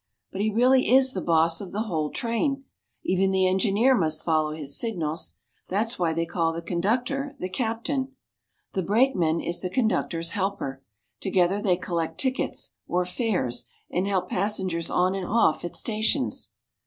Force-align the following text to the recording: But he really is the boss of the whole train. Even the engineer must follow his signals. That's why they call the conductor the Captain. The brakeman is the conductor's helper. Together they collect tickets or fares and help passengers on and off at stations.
But 0.31 0.41
he 0.41 0.49
really 0.49 0.89
is 0.91 1.13
the 1.13 1.21
boss 1.21 1.61
of 1.61 1.71
the 1.71 1.83
whole 1.83 2.09
train. 2.09 2.63
Even 3.03 3.29
the 3.29 3.45
engineer 3.47 3.95
must 3.95 4.25
follow 4.25 4.51
his 4.53 4.75
signals. 4.75 5.35
That's 5.69 5.99
why 5.99 6.11
they 6.11 6.25
call 6.25 6.53
the 6.53 6.63
conductor 6.63 7.35
the 7.37 7.49
Captain. 7.49 8.15
The 8.73 8.81
brakeman 8.81 9.39
is 9.41 9.61
the 9.61 9.69
conductor's 9.69 10.31
helper. 10.31 10.81
Together 11.19 11.61
they 11.61 11.77
collect 11.77 12.17
tickets 12.19 12.73
or 12.87 13.05
fares 13.05 13.67
and 13.91 14.07
help 14.07 14.27
passengers 14.27 14.89
on 14.89 15.13
and 15.13 15.27
off 15.27 15.63
at 15.63 15.75
stations. 15.75 16.51